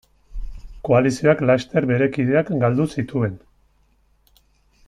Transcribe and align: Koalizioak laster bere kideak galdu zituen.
Koalizioak 0.87 1.43
laster 1.51 1.87
bere 1.93 2.09
kideak 2.17 2.51
galdu 2.65 2.91
zituen. 2.99 3.37